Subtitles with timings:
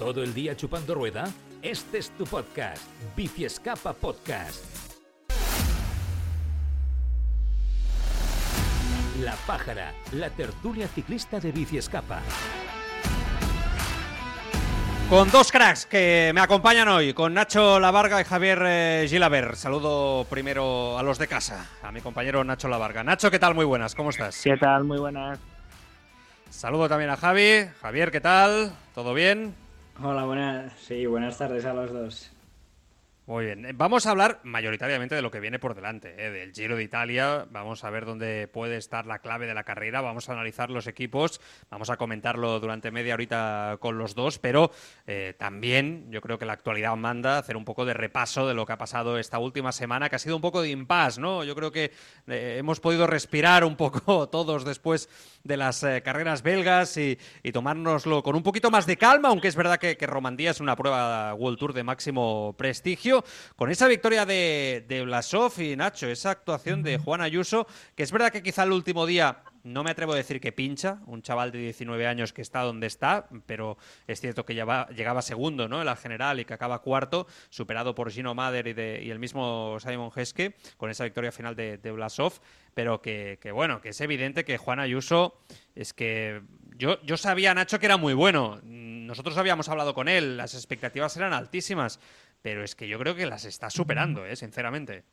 [0.00, 1.28] ¿Todo el día chupando rueda?
[1.60, 2.82] Este es tu podcast,
[3.14, 4.64] Bici Escapa Podcast.
[9.22, 12.22] La Pájara, la tertulia ciclista de Bici Escapa.
[15.10, 19.54] Con dos cracks que me acompañan hoy, con Nacho Lavarga y Javier eh, Gilaber.
[19.54, 23.04] Saludo primero a los de casa, a mi compañero Nacho Lavarga.
[23.04, 23.54] Nacho, ¿qué tal?
[23.54, 24.40] Muy buenas, ¿cómo estás?
[24.42, 24.84] ¿Qué tal?
[24.84, 25.38] Muy buenas.
[26.48, 27.66] Saludo también a Javi.
[27.82, 28.72] Javier, ¿qué tal?
[28.94, 29.59] ¿Todo bien?
[30.02, 30.72] Hola, buenas.
[30.80, 32.32] Sí, buenas tardes a los dos.
[33.30, 33.64] Muy bien.
[33.64, 36.30] Eh, Vamos a hablar mayoritariamente de lo que viene por delante, ¿eh?
[36.30, 37.46] del Giro de Italia.
[37.50, 40.00] Vamos a ver dónde puede estar la clave de la carrera.
[40.00, 41.40] Vamos a analizar los equipos.
[41.70, 44.40] Vamos a comentarlo durante media horita con los dos.
[44.40, 44.72] Pero
[45.06, 48.66] eh, también yo creo que la actualidad manda hacer un poco de repaso de lo
[48.66, 51.44] que ha pasado esta última semana, que ha sido un poco de impasse, ¿no?
[51.44, 51.92] Yo creo que
[52.26, 55.08] eh, hemos podido respirar un poco todos después
[55.44, 59.48] de las eh, carreras belgas y, y tomárnoslo con un poquito más de calma, aunque
[59.48, 63.24] es verdad que, que Romandía es una prueba World Tour de máximo prestigio.
[63.56, 68.12] Con esa victoria de, de Blasov y Nacho, esa actuación de Juan Ayuso, que es
[68.12, 71.52] verdad que quizá el último día no me atrevo a decir que pincha, un chaval
[71.52, 75.80] de 19 años que está donde está, pero es cierto que llegaba segundo ¿no?
[75.80, 79.18] en la general y que acaba cuarto, superado por Gino Mader y, de- y el
[79.18, 82.34] mismo Simon Heske, con esa victoria final de, de Blasov,
[82.74, 85.40] pero que, que, bueno, que es evidente que Juan Ayuso
[85.74, 86.40] es que
[86.76, 88.60] yo, yo sabía, Nacho, que era muy bueno.
[88.64, 92.00] Nosotros habíamos hablado con él, las expectativas eran altísimas,
[92.42, 94.36] pero es que yo creo que las está superando, ¿eh?
[94.36, 95.04] sinceramente.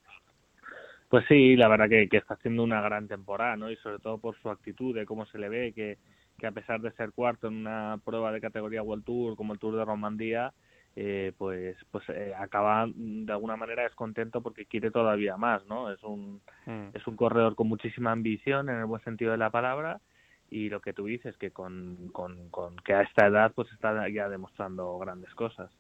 [1.10, 3.72] Pues sí, la verdad que, que está haciendo una gran temporada, ¿no?
[3.72, 5.98] Y sobre todo por su actitud, de cómo se le ve, que,
[6.38, 9.60] que a pesar de ser cuarto en una prueba de categoría World Tour, como el
[9.60, 10.54] Tour de Romandía,
[10.96, 15.92] eh, pues pues eh, acaba mm, de alguna manera descontento porque quiere todavía más, ¿no?
[15.92, 16.90] Es un Mm.
[16.94, 20.02] es un corredor con muchísima ambición en el buen sentido de la palabra
[20.50, 24.08] y lo que tú dices que con, con, con que a esta edad pues está
[24.10, 25.72] ya demostrando grandes cosas.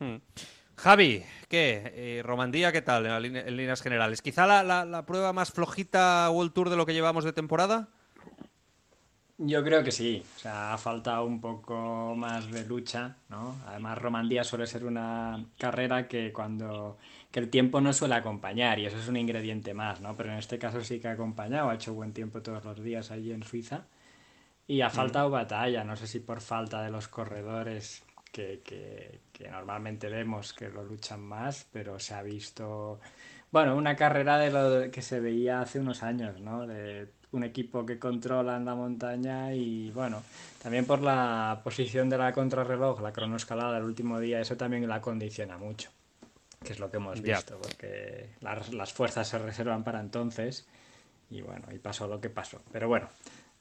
[0.00, 0.16] Hmm.
[0.76, 1.92] Javi, ¿qué?
[1.94, 4.22] Eh, Romandía, ¿qué tal en, líneas generales?
[4.22, 7.88] ¿Quizá la, la- la prueba más flojita World Tour de lo que llevamos de temporada?
[9.38, 13.60] Yo creo que sí, o sea, ha faltado un poco más de lucha, ¿no?
[13.66, 16.96] Además, Romandía suele ser una carrera que cuando
[17.30, 20.16] que el tiempo no suele acompañar y eso es un ingrediente más, ¿no?
[20.16, 23.10] Pero en este caso sí que ha acompañado, ha hecho buen tiempo todos los días
[23.10, 23.86] allí en Suiza
[24.68, 28.05] y ha faltado batalla, no sé si por falta de los corredores
[28.36, 33.00] que, que, que normalmente vemos que lo luchan más, pero se ha visto,
[33.50, 36.66] bueno, una carrera de lo que se veía hace unos años, ¿no?
[36.66, 40.22] De un equipo que controla en la montaña y bueno,
[40.62, 45.00] también por la posición de la contrarreloj, la cronoescalada el último día, eso también la
[45.00, 45.88] condiciona mucho,
[46.62, 50.68] que es lo que hemos visto, porque las, las fuerzas se reservan para entonces
[51.30, 52.60] y bueno, y pasó lo que pasó.
[52.70, 53.08] Pero bueno,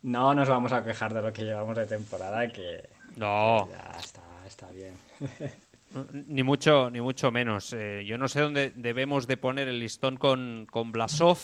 [0.03, 4.21] no nos vamos a quejar de lo que llevamos de temporada, que No, ya está,
[4.45, 4.94] está bien.
[6.28, 7.73] ni mucho, ni mucho menos.
[7.73, 11.38] Eh, yo no sé dónde debemos de poner el listón con, con Blasov,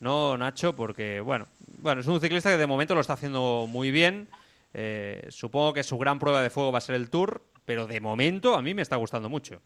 [0.00, 0.74] ¿no, Nacho?
[0.74, 1.46] Porque, bueno,
[1.82, 4.28] bueno, es un ciclista que de momento lo está haciendo muy bien.
[4.72, 8.00] Eh, supongo que su gran prueba de fuego va a ser el Tour, pero de
[8.00, 9.60] momento a mí me está gustando mucho.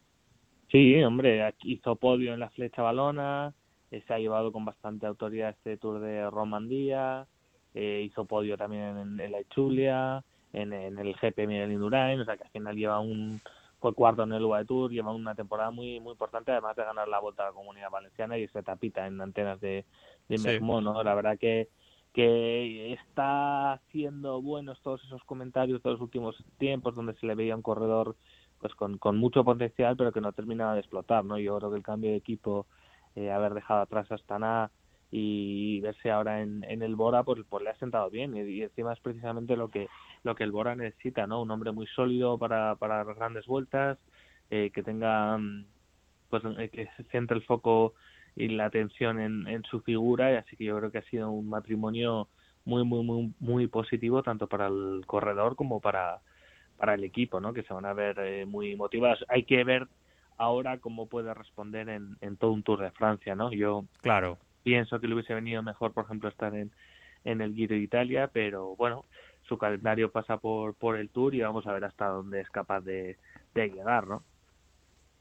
[0.71, 3.53] Sí, hombre, aquí hizo podio en la flecha balona,
[3.91, 7.27] eh, se ha llevado con bastante autoridad este Tour de Romandía,
[7.75, 12.25] eh, hizo podio también en, en la Ichulia, en, en el GP Miguel Indurain, o
[12.25, 13.41] sea que al final lleva un
[13.81, 17.06] fue cuarto en el UAE Tour, lleva una temporada muy muy importante, además de ganar
[17.06, 19.84] la Vuelta a la Comunidad Valenciana y ese tapita en antenas de,
[20.28, 20.59] de Sí.
[20.60, 21.03] ¿no?
[21.03, 21.69] La verdad que
[22.15, 27.56] que está haciendo buenos todos esos comentarios de los últimos tiempos donde se le veía
[27.56, 28.16] un corredor
[28.60, 31.77] pues con, con mucho potencial pero que no terminaba de explotar no yo creo que
[31.77, 32.66] el cambio de equipo
[33.16, 34.71] eh, haber dejado atrás a Astana
[35.16, 38.37] y verse ahora en, en el Bora pues, pues le ha sentado bien.
[38.37, 39.87] Y, encima es precisamente lo que
[40.25, 43.97] lo que el Bora necesita no un hombre muy sólido para para las grandes vueltas
[44.51, 45.66] eh, que tenga mm,
[46.31, 47.95] pues eh, que se centre el foco
[48.34, 50.33] y la atención en, en su figura.
[50.33, 52.27] Y así que yo creo que ha sido un matrimonio
[52.65, 56.22] muy muy muy muy positivo tanto para el corredor como para
[56.77, 59.25] para el equipo no que se van a ver eh, muy motivados.
[59.28, 59.87] Hay que ver
[60.39, 64.39] ahora cómo puede responder en, en todo un Tour de Francia no yo Claro.
[64.65, 66.72] Pienso que le hubiese venido mejor por ejemplo estar en
[67.25, 69.05] en el Giro de Italia pero bueno
[69.47, 72.81] su calendario pasa por, por el Tour y vamos a ver hasta dónde es capaz
[72.81, 73.19] de,
[73.55, 74.22] de llegar, ¿no?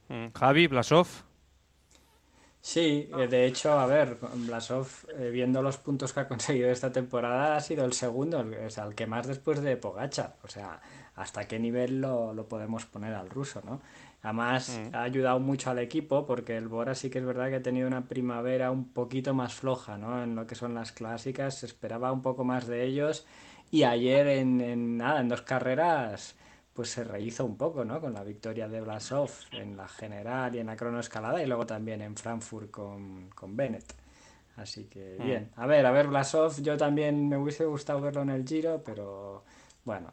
[0.10, 1.08] Mm, Javi, Blasov.
[2.62, 4.88] Sí, eh, de hecho, a ver, Blasov,
[5.18, 8.86] eh, viendo los puntos que ha conseguido esta temporada, ha sido el segundo, o sea,
[8.86, 10.38] el que más después de Pogacar.
[10.44, 10.80] O sea,
[11.16, 13.82] hasta qué nivel lo, lo podemos poner al ruso, ¿no?
[14.24, 14.96] Además, Mm.
[14.96, 17.88] ha ayudado mucho al equipo porque el Bora sí que es verdad que ha tenido
[17.88, 20.24] una primavera un poquito más floja, ¿no?
[20.24, 23.26] En lo que son las clásicas, se esperaba un poco más de ellos
[23.70, 26.36] y ayer en, en nada, en dos carreras,
[26.74, 28.00] pues se rehizo un poco, ¿no?
[28.00, 32.02] Con la victoria de Blasov en la general y en la cronoescalada y luego también
[32.02, 33.94] en Frankfurt con, con Bennett.
[34.56, 35.26] Así que Mm.
[35.26, 35.52] bien.
[35.58, 39.44] A ver, a ver, Blasov, yo también me hubiese gustado verlo en el Giro, pero
[39.84, 40.12] bueno,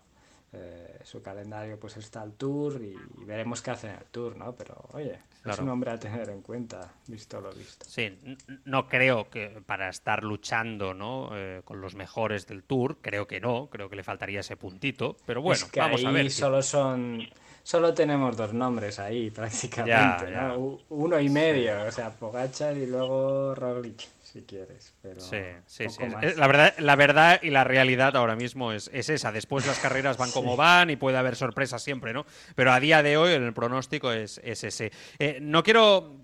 [0.53, 4.37] eh, su calendario pues está al Tour y, y veremos qué hace en el Tour,
[4.37, 4.55] ¿no?
[4.55, 7.87] Pero oye, es un hombre a tener en cuenta, visto lo visto.
[7.89, 8.19] Sí,
[8.65, 11.31] no creo que para estar luchando ¿no?
[11.37, 15.17] Eh, con los mejores del Tour, creo que no, creo que le faltaría ese puntito,
[15.25, 16.31] pero bueno, es que vamos ahí a ver.
[16.31, 17.23] solo son,
[17.63, 20.55] solo tenemos dos nombres ahí prácticamente, Ya, ¿no?
[20.57, 20.57] ya.
[20.91, 24.03] Uno y medio, o sea, Pogachar y luego Roglic,
[24.33, 26.05] si quieres, pero Sí, sí, sí.
[26.05, 26.37] más.
[26.37, 29.33] La verdad, la verdad y la realidad ahora mismo es, es esa.
[29.33, 32.25] Después las carreras van como van y puede haber sorpresas siempre, ¿no?
[32.55, 34.93] Pero a día de hoy el pronóstico es, es ese.
[35.19, 36.20] Eh, no quiero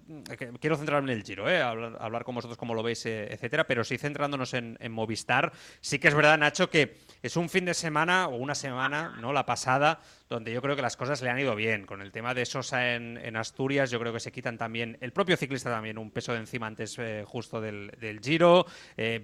[0.61, 1.61] quiero centrarme en el Giro, ¿eh?
[1.61, 5.53] Hablar, con vosotros cómo lo veis, eh, etcétera, pero sí centrándonos en, Movistar.
[5.81, 9.33] Sí que es verdad, Nacho, que es un fin de semana o una semana, ¿no?
[9.33, 11.87] La pasada, donde yo creo que las cosas le han ido bien.
[11.87, 15.37] Con el tema de Sosa en, Asturias, yo creo que se quitan también, el propio
[15.37, 18.67] ciclista también, un peso de encima antes eh, justo del, Giro.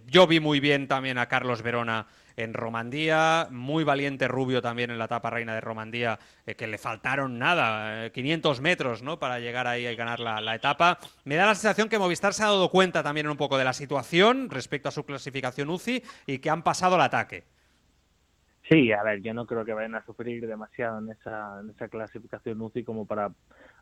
[0.06, 2.06] Yo vi muy bien también a Carlos Verona
[2.36, 6.78] en Romandía, muy valiente Rubio también en la etapa reina de Romandía, eh, que le
[6.78, 9.18] faltaron nada, eh, 500 metros ¿no?
[9.18, 10.98] para llegar ahí y ganar la, la etapa.
[11.24, 13.72] Me da la sensación que Movistar se ha dado cuenta también un poco de la
[13.72, 17.44] situación respecto a su clasificación UCI y que han pasado al ataque.
[18.68, 21.88] Sí, a ver, yo no creo que vayan a sufrir demasiado en esa, en esa
[21.88, 23.32] clasificación UCI como para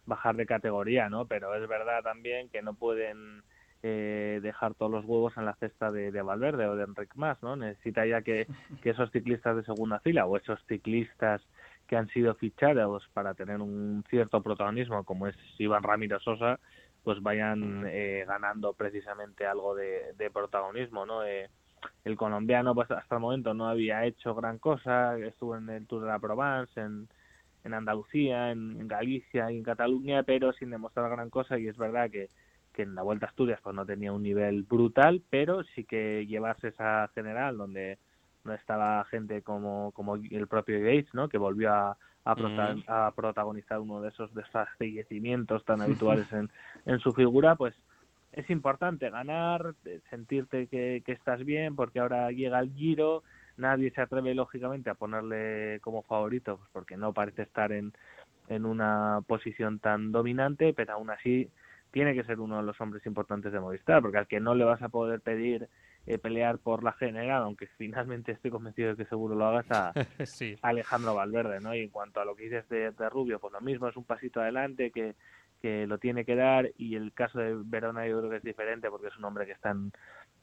[0.07, 1.27] bajar de categoría, ¿no?
[1.27, 3.43] Pero es verdad también que no pueden
[3.83, 7.43] eh, dejar todos los huevos en la cesta de, de Valverde o de Enric Mas,
[7.43, 7.57] ¿no?
[7.57, 8.47] Necesita ya que,
[8.85, 11.41] esos ciclistas de segunda fila o esos ciclistas
[11.87, 16.61] que han sido fichados para tener un cierto protagonismo, como es Iván Ramiro Sosa,
[17.03, 21.25] pues vayan eh, ganando precisamente algo de, protagonismo, ¿no?
[21.25, 21.49] Eh,
[22.05, 26.03] el colombiano pues hasta el momento no había hecho gran cosa, estuvo en el Tour
[26.03, 27.09] de la Provence, en,
[27.73, 32.29] Andalucía, en Galicia y en Cataluña, pero sin demostrar gran cosa y es verdad que,
[32.81, 36.27] que en la Vuelta a Asturias pues no tenía un nivel brutal, pero sí que
[36.27, 37.99] llevarse esa general donde
[38.45, 41.29] no estaba gente como, como el propio Gates, ¿no?
[41.29, 42.85] que volvió a, a, prota- Mm.
[42.87, 46.49] a protagonizar uno de esos desfallecimientos tan habituales en,
[46.87, 47.75] en su figura, pues
[48.33, 53.25] es importante ganar, eh, sentirte que, que estás bien, porque ahora llega el Giro,
[53.59, 57.93] nadie se atreve lógicamente a ponerle como favorito, pues porque no parece estar en,
[58.49, 61.51] en una posición tan dominante, pero aún así
[61.91, 64.65] tiene que ser uno de los hombres importantes de Movistar, porque al que no le
[64.65, 65.69] vas a poder pedir
[66.07, 69.93] eh, pelear por la general, aunque finalmente estoy convencido de que seguro lo hagas a,
[70.25, 70.57] sí.
[70.63, 71.75] Alejandro Valverde, ¿no?
[71.75, 74.05] Y en cuanto a lo que dices de, de Rubio, pues lo mismo, es un
[74.05, 75.15] pasito adelante que,
[75.61, 78.89] que lo tiene que dar y el caso de Verona yo creo que es diferente
[78.91, 79.93] porque es un hombre que está en,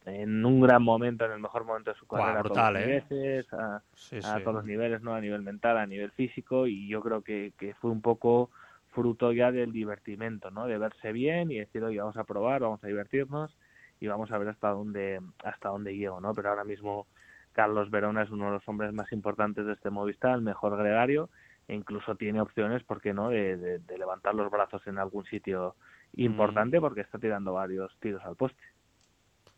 [0.05, 2.99] en un gran momento, en el mejor momento de su carrera brutal, a todos ¿eh?
[2.99, 4.43] los niveles, a, Sí, a sí.
[4.43, 5.15] todos los niveles, ¿no?
[5.15, 8.51] A nivel mental, a nivel físico y yo creo que, que fue un poco
[8.97, 10.65] fruto ya del divertimento, ¿no?
[10.65, 13.55] De verse bien y decir, oye, vamos a probar, vamos a divertirnos
[13.99, 16.33] y vamos a ver hasta dónde hasta dónde llego, ¿no?
[16.33, 17.05] Pero ahora mismo
[17.51, 21.29] Carlos Verona es uno de los hombres más importantes de este Movistar, el mejor gregario,
[21.67, 25.25] e incluso tiene opciones, ¿por qué no?, de, de- de levantar los brazos en algún
[25.25, 25.75] sitio
[26.13, 28.63] importante porque está tirando varios tiros al poste.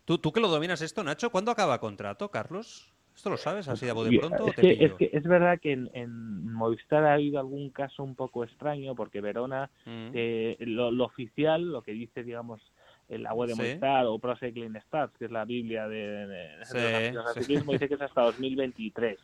[0.04, 1.30] ¿Tú, ¿Tú que lo dominas esto, Nacho?
[1.30, 2.89] ¿Cuándo acaba contrato, Carlos?
[3.20, 4.86] ¿Esto lo sabes así de pronto o es, te que, pillo?
[4.86, 8.94] es que es verdad que en, en Movistar ha habido algún caso un poco extraño
[8.94, 10.10] porque Verona, Mm.
[10.14, 12.62] eh, lo, lo oficial, lo que dice, digamos,
[13.08, 13.60] la web de Sí.
[13.60, 17.40] Movistar o Pro Cycling Stats, que es la Biblia de, de- de Sí, los sí.
[17.40, 19.18] ciclismo, dice que es hasta 2023.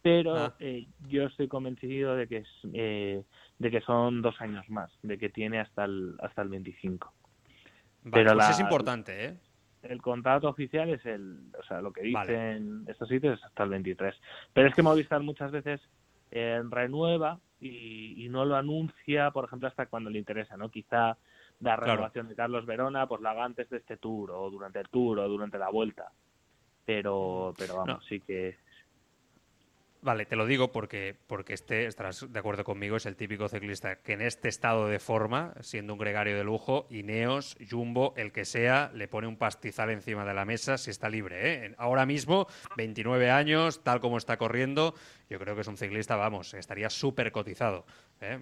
[0.00, 0.54] Pero Ah.
[0.58, 3.22] eh, yo estoy convencido de que es, eh,
[3.58, 7.12] de que son dos años más, de que tiene hasta el hasta el 25.
[8.04, 9.34] Vale, pero pues la- es importante, ¿eh?
[9.82, 12.90] El contrato oficial es el, o sea, lo que dicen Vale.
[12.92, 14.14] estos sitios es hasta el 23.
[14.52, 15.80] Pero es que Movistar muchas veces
[16.30, 20.68] eh, renueva y, y no lo anuncia, por ejemplo, hasta cuando le interesa, ¿no?
[20.70, 21.16] Quizá
[21.60, 21.92] la Claro.
[21.92, 25.18] renovación de Carlos Verona, pues la haga antes de este tour o durante el tour
[25.18, 26.12] o durante la vuelta.
[26.84, 28.56] Pero, pero vamos, sí que
[30.00, 33.96] Vale, te lo digo porque, porque este, estarás de acuerdo conmigo, es el típico ciclista
[33.96, 38.44] que en este estado de forma, siendo un gregario de lujo, Ineos, Jumbo, el que
[38.44, 41.66] sea, le pone un pastizal encima de la mesa si está libre.
[41.66, 41.74] ¿eh?
[41.78, 44.94] Ahora mismo, 29 años, tal como está corriendo,
[45.28, 47.84] yo creo que es un ciclista, vamos, estaría súper cotizado.
[48.20, 48.38] ¿eh?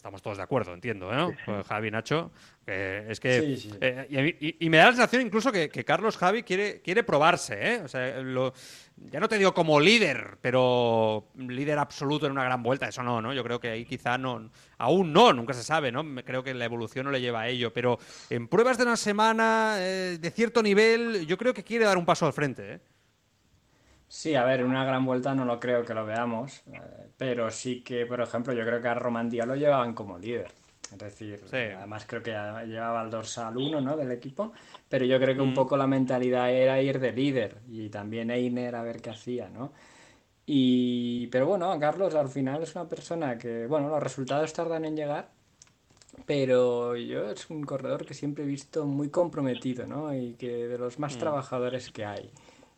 [0.00, 1.34] estamos todos de acuerdo, entiendo, ¿no?
[1.44, 2.30] Pues Javi, Nacho,
[2.66, 3.58] es que...
[3.82, 7.80] Eh, y, me da la sensación incluso que, Carlos Javi quiere, quiere probarse, ¿eh?
[7.84, 8.18] O sea,
[9.08, 13.22] ya no te digo como líder, pero líder absoluto en una gran vuelta, eso no,
[13.22, 13.32] ¿no?
[13.32, 14.50] Yo creo que ahí quizá no...
[14.78, 16.04] Aún no, nunca se sabe, ¿no?
[16.24, 19.76] Creo que la evolución no le lleva a ello, pero en pruebas de una semana
[19.78, 22.80] eh, de cierto nivel, yo creo que quiere dar un paso al frente, ¿eh?
[24.06, 26.80] Sí, a ver, una gran vuelta no lo creo que lo veamos, eh,
[27.16, 30.50] pero sí que, por ejemplo, yo creo que a Romandía lo llevaban como líder.
[30.92, 33.96] Es decir, además creo que llevaba el dorsal 1 ¿no?
[33.96, 34.52] del equipo,
[34.88, 35.54] pero yo creo que un mm.
[35.54, 39.72] poco la mentalidad era ir de líder y también Einer a ver qué hacía, ¿no?
[40.46, 44.96] Y, pero bueno, Carlos al final es una persona que, bueno, los resultados tardan en
[44.96, 45.30] llegar,
[46.26, 50.12] pero yo es un corredor que siempre he visto muy comprometido, ¿no?
[50.14, 51.18] Y que de los más mm.
[51.20, 52.32] trabajadores que hay.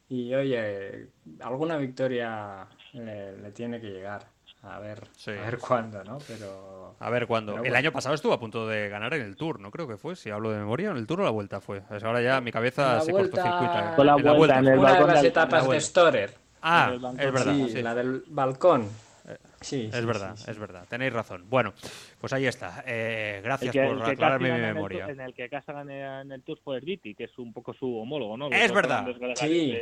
[0.09, 1.09] Y oye,
[1.41, 4.27] alguna victoria le, tiene que llegar.
[4.63, 6.19] A ver, a ver cuándo, ¿no?
[6.27, 6.95] Pero.
[7.01, 7.65] A ver cuándo.
[7.65, 9.73] El año pasado estuvo a punto de ganar en el Tour, ¿no?
[9.73, 11.83] Creo que fue, si hablo de memoria, en el Tour o la vuelta fue.
[11.91, 13.95] ahora ya mi cabeza se cortocircuita.
[13.97, 16.35] Con la, vuelta, en el Una de las etapas de Storer.
[16.63, 17.53] Ah, es verdad.
[17.53, 18.89] Sí, la del balcón.
[19.61, 20.85] Sí, es verdad, es verdad.
[20.89, 21.45] Tenéis razón.
[21.49, 21.73] Bueno,
[22.21, 22.85] pues ahí está.
[22.87, 25.09] Eh, gracias por aclararme mi memoria.
[25.09, 27.97] En el, que Casa gana en el Tour fue Viti, que es un poco su
[27.97, 28.49] homólogo, ¿no?
[28.49, 29.07] es verdad.
[29.35, 29.77] Sí.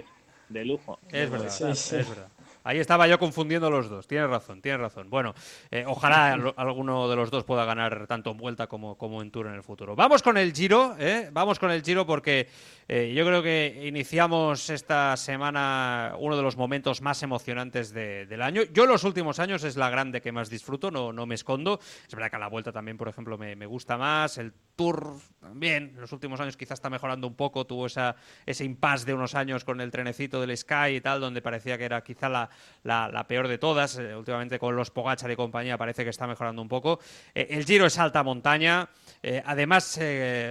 [0.49, 0.99] De, lujo.
[1.11, 2.29] Es verdad, es verdad.
[2.71, 4.07] Ahí estaba yo confundiendo los dos.
[4.07, 5.11] Tienes razón, tienes razón.
[5.11, 5.35] Bueno,
[5.73, 9.49] eh, ojalá alguno de los dos pueda ganar tanto en vuelta como, como en tour
[9.49, 9.97] en el futuro.
[9.97, 11.31] Vamos con el Giro, ¿eh?
[11.33, 12.47] Vamos con el Giro porque
[12.87, 18.63] eh, yo creo que iniciamos esta semana uno de los momentos más emocionantes del año.
[18.73, 21.81] Yo los últimos años es la grande que más disfruto, no, no me escondo.
[22.07, 24.39] Es verdad que a la vuelta también, por ejemplo, me, gusta más.
[24.39, 27.67] El Tour también, en los últimos años quizás está mejorando un poco.
[27.67, 31.41] Tuvo esa, ese impasse de unos años con el trenecito del Sky y tal, donde
[31.41, 32.51] parecía que era quizá la
[32.85, 33.99] la, peor de todas.
[33.99, 37.01] Eh, últimamente con los Pogacha de compañía parece que está mejorando un poco.
[37.35, 38.89] Eh, el Giro es alta montaña.
[39.23, 39.99] Eh, además,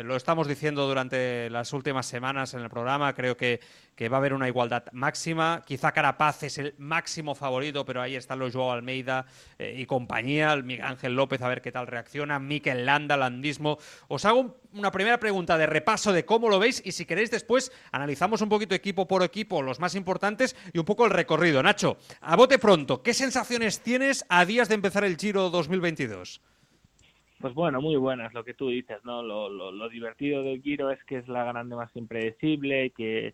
[0.04, 3.60] lo estamos diciendo durante las últimas semanas en el programa, creo que,
[4.08, 5.64] va a haber una igualdad máxima.
[5.66, 9.26] Quizá Carapaz es el máximo favorito, pero ahí están los Joao Almeida
[9.60, 13.78] y compañía, el Miguel Ángel López, a ver qué tal reacciona, Mikel Landa, Landismo.
[14.08, 17.72] Os hago una primera pregunta de repaso de cómo lo veis y si queréis después
[17.92, 21.62] analizamos un poquito equipo por equipo, los más importantes y un poco el recorrido.
[21.64, 26.42] Nacho, a bote pronto, ¿qué sensaciones tienes a días de empezar el Giro 2022?
[27.40, 29.24] Pues bueno, muy buenas, lo que tú dices, ¿no?
[29.24, 33.34] Lo, divertido del Giro es que es la grande más impredecible, que,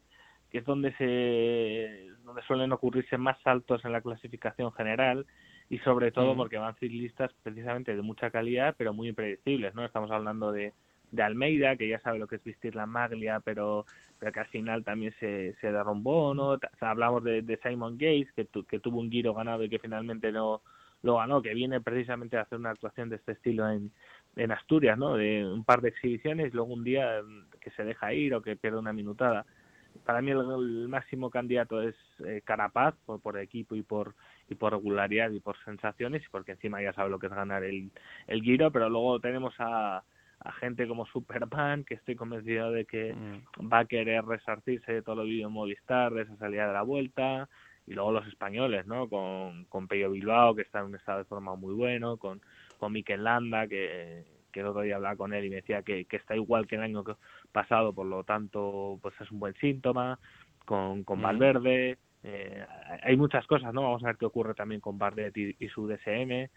[0.55, 5.25] que es donde se donde suelen ocurrirse más saltos en la clasificación general
[5.69, 6.37] y sobre todo mm.
[6.37, 9.83] porque van ciclistas precisamente de mucha calidad pero muy impredecibles, ¿no?
[9.83, 10.71] Estamos hablando de,
[11.11, 13.85] de Almeida, que ya sabe lo que es vestir la maglia, pero,
[14.17, 16.57] pero que al final también se, se derrumbó, ¿no?
[16.79, 20.61] hablamos de, Simon Gates, que, que tuvo un giro ganado y que finalmente no
[21.01, 23.91] lo ganó, que viene precisamente a hacer una actuación de este estilo en,
[24.37, 25.15] en Asturias, ¿no?
[25.15, 27.21] De un par de exhibiciones y luego un día
[27.59, 29.45] que se deja ir o que pierde una minutada.
[30.05, 31.95] Para mí el, máximo candidato es
[32.25, 34.13] eh, Carapaz por, por equipo y por
[34.47, 37.63] y por regularidad y por sensaciones y porque encima ya sabe lo que es ganar
[37.63, 37.91] el,
[38.27, 40.03] el Giro, pero luego tenemos a,
[40.39, 43.71] a gente como Superman, que estoy convencido de que mm.
[43.71, 47.49] va a querer resarcirse de todo el vídeo Movistar, de esa salida de la vuelta,
[47.87, 49.09] y luego los españoles, ¿no?
[49.09, 52.41] Con, con Peyo Bilbao, que está en un estado de forma muy bueno, con,
[52.79, 54.23] con Mikel Landa, que,
[54.55, 56.75] que el otro día hablaba con él y me decía que, que está igual que
[56.75, 57.03] el año
[57.51, 60.17] pasado, por lo tanto, pues es un buen síntoma,
[60.63, 61.21] con, con.
[61.21, 62.65] Valverde, eh,
[63.03, 63.81] hay muchas cosas, ¿no?
[63.81, 66.47] Vamos a ver qué ocurre también con Bardet y, y su DSM,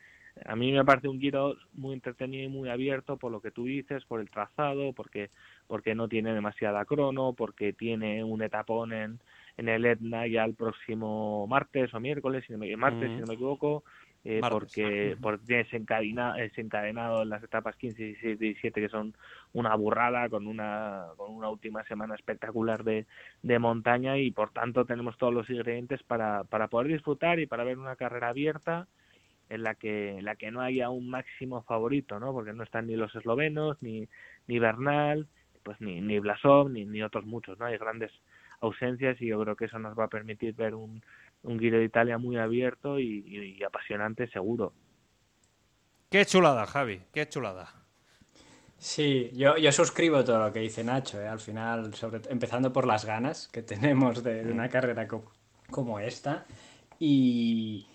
[0.44, 3.64] a mí me parece un giro muy entretenido y muy abierto por lo que tú
[3.64, 5.30] dices, por el trazado, porque
[5.66, 9.18] porque no tiene demasiada crono, porque tiene un etapón en,
[9.56, 13.26] en el Etna ya el próximo martes o miércoles, si no me, martes, si no
[13.26, 13.82] me equivoco,
[14.30, 15.64] eh, porque, porque tiene
[16.36, 19.14] desencadenado, en las etapas 15, 16, 17 que son
[19.54, 23.06] una burrada con una, con una última semana espectacular de,
[23.42, 27.64] de montaña y por tanto tenemos todos los ingredientes para, para poder disfrutar y para
[27.64, 28.86] ver una carrera abierta
[29.48, 32.34] en la que la que no haya un máximo favorito, ¿no?
[32.34, 34.08] Porque no están ni los eslovenos, ni,
[34.46, 35.26] ni Bernal,
[35.62, 37.64] pues ni, ni Blasov, ni, ni otros muchos, ¿no?
[37.64, 38.12] Hay grandes
[38.60, 41.02] ausencias y yo creo que eso nos va a permitir ver un,
[41.42, 44.72] un Giro de Italia muy abierto y, apasionante seguro.
[46.10, 47.74] Qué chulada, Javi, qué chulada.
[48.78, 51.26] Sí, yo, yo suscribo todo lo que dice Nacho, ¿eh?
[51.26, 55.08] al final, sobre, empezando por las ganas que tenemos de, una carrera
[55.70, 56.46] como esta.
[57.00, 57.86] Y,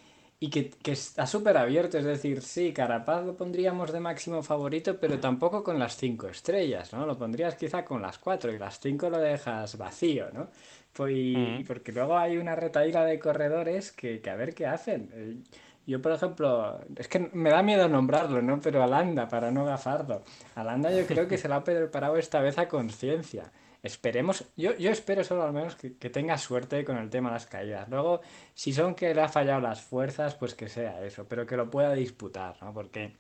[0.44, 1.98] y que, está súper abierto.
[1.98, 6.92] Es decir, sí, Carapaz lo pondríamos de máximo favorito, pero tampoco con las cinco estrellas,
[6.92, 7.06] ¿no?
[7.06, 10.50] Lo pondrías quizá con las cuatro y las cinco lo dejas vacío, ¿no?
[10.94, 11.64] Pues, mm.
[11.66, 15.10] Porque luego hay una retaíla de corredores que, que a ver qué hacen.
[15.14, 15.38] Eh,
[15.86, 18.62] yo, por ejemplo, es que me da miedo nombrarlo, ¿no?
[18.62, 20.24] Pero Alanda, para no gafarlo.
[20.56, 23.52] Alanda yo creo que se lo ha preparado esta vez a conciencia.
[23.82, 27.48] Esperemos, yo, yo espero solo al menos que, tenga suerte con el tema de las
[27.48, 27.90] caídas.
[27.90, 28.22] Luego,
[28.54, 31.70] si son que le ha fallado las fuerzas, pues que sea eso, pero que lo
[31.70, 32.74] pueda disputar, ¿no?
[32.74, 33.18] Porque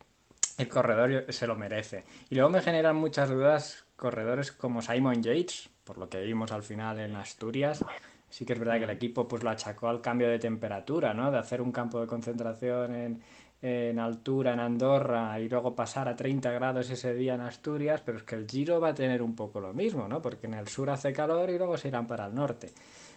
[0.58, 2.06] el corredor se lo merece.
[2.30, 6.64] Y luego me generan muchas dudas corredores como Simon Yates, por lo que vimos al
[6.64, 7.84] final en Asturias.
[8.30, 11.32] Sí que es verdad que el equipo pues lo achacó al cambio de temperatura, ¿no?
[11.32, 13.22] De hacer un campo de concentración en,
[13.62, 18.18] en altura en Andorra y luego pasar a 30 grados ese día en Asturias, pero
[18.18, 20.22] es que el Giro va a tener un poco lo mismo, ¿no?
[20.22, 22.72] Porque en el sur hace calor y luego se irán para el norte.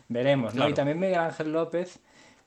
[0.09, 0.69] Veremos, ¿no?
[0.69, 1.99] Y también Miguel Ángel López,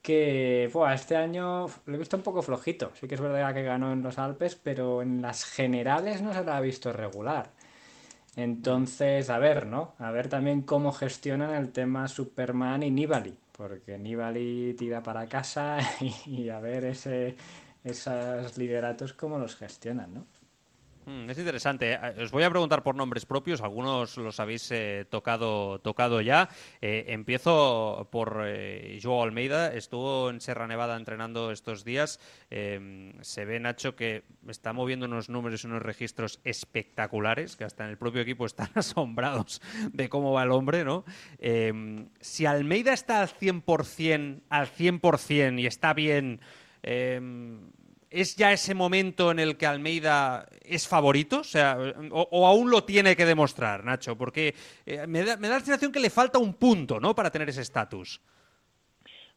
[0.01, 2.91] que este año lo he visto un poco flojito.
[2.93, 6.43] Sí que es verdad que ganó en los Alpes, pero en las generales no se
[6.43, 7.51] lo ha visto regular.
[8.43, 9.95] Entonces, a ver, ¿no?
[9.99, 15.77] A ver también cómo gestionan el tema Superman y Nibali, porque Nibali tira para casa
[16.25, 17.35] y a ver ese
[17.83, 20.25] esos lideratos, cómo los gestionan, ¿no?
[21.09, 21.93] Mm, es interesante.
[21.93, 22.23] Eh.
[22.23, 23.61] Os voy a preguntar por nombres propios.
[23.61, 26.49] Algunos los habéis eh, tocado, tocado ya.
[26.81, 28.45] Eh, empiezo por
[29.01, 29.73] Joao Almeida.
[29.73, 32.19] Estuvo en Serra Nevada entrenando estos días.
[32.51, 37.85] Em, se ve, Nacho, que está moviendo unos números y unos registros espectaculares, que hasta
[37.85, 39.61] en el propio equipo están asombrados
[39.91, 41.05] de cómo va el hombre, ¿no?
[41.39, 46.39] Em, si Almeida está al 100%, al 100% y está bien
[46.81, 47.71] Em,
[48.09, 51.41] ¿Es ya ese momento en el que Almeida es favorito?
[51.41, 51.77] O, sea,
[52.11, 54.17] o, aún lo tiene que demostrar, Nacho?
[54.17, 57.13] Porque eh, me, da, la sensación que le falta un punto, ¿no?
[57.13, 58.19] Para tener ese estatus.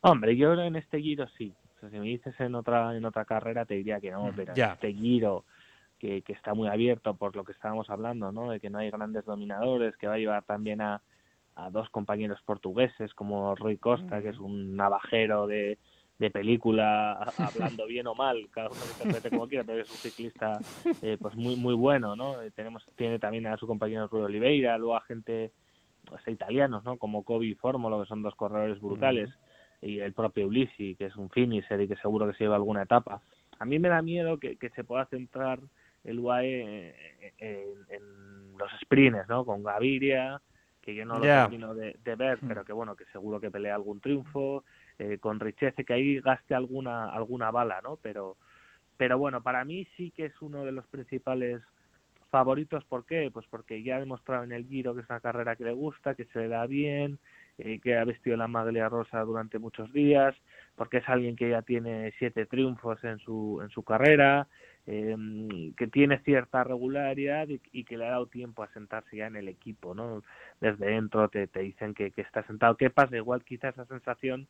[0.00, 1.55] Hombre, yo en este giro sí.
[1.81, 4.93] si me dices en otra en otra carrera te diría que no, pero en este
[4.95, 5.45] giro
[5.99, 8.50] que, está muy abierto por lo que estábamos hablando, ¿no?
[8.50, 11.02] De que no hay grandes dominadores, que va a llevar también a,
[11.57, 15.79] a dos compañeros portugueses como Rui Costa, que es un navajero de,
[16.23, 19.97] de película hablando bien o mal, cada uno lo interprete como quiera, pero es un
[19.97, 20.61] ciclista
[21.02, 22.41] eh, pues muy muy bueno, ¿no?
[22.41, 25.50] Eh, tenemos tiene también a su compañero Rui Oliveira, luego a gente
[26.04, 26.97] pues, italianos, ¿no?
[26.97, 29.30] Como Kobe y Fórmolo, que son dos corredores brutales,
[29.80, 32.82] y el propio Ulisi, que es un finisher y que seguro que se lleva alguna
[32.82, 33.21] etapa.
[33.58, 35.58] A mí me da miedo que, que se pueda centrar
[36.04, 36.95] el UAE
[37.39, 39.45] en, los sprints, ¿no?
[39.45, 40.41] Con Gaviria,
[40.80, 42.47] que yo no lo termino de, de, ver, mm.
[42.47, 44.63] pero que bueno, que seguro que pelea algún triunfo,
[45.02, 47.97] eh, con Richeze que ahí gaste alguna alguna bala, ¿no?
[48.02, 48.36] Pero
[48.97, 51.60] pero bueno, para mí sí que es uno de los principales
[52.30, 52.84] favoritos.
[52.84, 53.30] ¿Por qué?
[53.32, 56.15] Pues porque ya ha demostrado en el Giro que es una carrera que le gusta,
[56.15, 57.19] que se le da bien,
[57.58, 60.34] eh, que ha vestido la maglia rosa durante muchos días,
[60.76, 64.47] porque es alguien que ya tiene siete triunfos en su en su carrera,
[64.86, 65.17] eh,
[65.76, 69.49] que tiene cierta regularidad y, que le ha dado tiempo a sentarse ya en el
[69.49, 70.23] equipo, ¿no?
[70.60, 72.76] Desde dentro te, te dicen que, que está sentado.
[72.76, 73.17] ¿Qué pasa?
[73.17, 74.47] Igual quizás esa sensación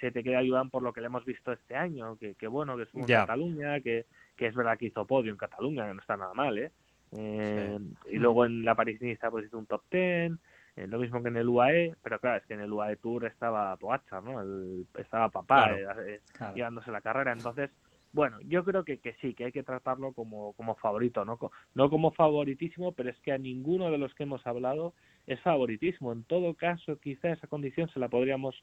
[0.00, 2.76] se te queda Iván por lo que le hemos visto este año, que, que bueno,
[2.76, 6.00] que estuvo en Cataluña, que, que es verdad que hizo podio en Cataluña, que no
[6.00, 6.70] está nada mal, ¿eh?
[7.12, 7.78] eh
[8.10, 10.38] y luego en la París-Niza pues hizo un top ten,
[10.76, 13.24] eh, lo mismo que en el UAE, pero claro, es que en el UAE Tour
[13.24, 14.42] estaba Pogacar, ¿no?
[14.98, 15.74] estaba papá
[16.54, 17.70] llevándose la carrera, entonces
[18.12, 21.38] bueno, yo creo que, que sí, que hay que tratarlo como, como favorito, ¿no?
[21.74, 24.94] no como favoritísimo, pero es que a ninguno de los que hemos hablado
[25.26, 26.12] es favoritismo.
[26.12, 28.56] En todo caso, quizá esa condición se la podríamos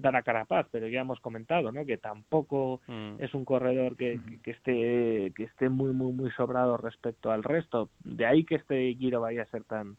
[0.00, 1.84] dar a Carapaz, pero ya hemos comentado, ¿no?
[1.84, 3.16] Que tampoco mm.
[3.18, 7.90] es un corredor que, que, esté que esté muy muy muy sobrado respecto al resto.
[8.04, 9.96] De ahí que este Giro vaya a ser tan